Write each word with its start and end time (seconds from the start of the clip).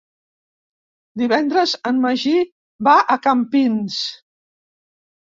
Divendres 1.21 1.73
en 1.89 1.99
Magí 2.05 2.33
va 2.87 2.95
a 3.15 3.17
Campins. 3.27 3.99